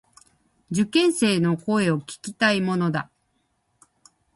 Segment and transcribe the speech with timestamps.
[0.71, 3.11] 受験生の声を聞きたいものだ。